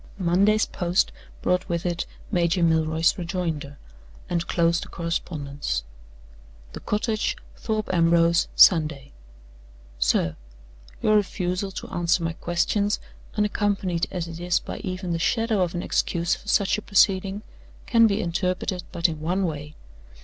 [0.17, 1.11] Monday's post
[1.43, 3.77] brought with it Major Milroy's rejoinder,
[4.31, 5.83] and closed the correspondence.
[6.73, 9.11] "The Cottage, Thorpe Ambrose, Sunday.
[9.99, 10.37] "SIR
[11.03, 12.99] Your refusal to answer my questions,
[13.37, 17.43] unaccompanied as it is by even the shadow of an excuse for such a proceeding,
[17.85, 19.75] can be interpreted but in one way.